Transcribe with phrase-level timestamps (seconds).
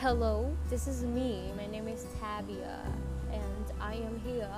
[0.00, 1.52] Hello, this is me.
[1.58, 2.80] My name is Tabia,
[3.30, 4.48] and I am here.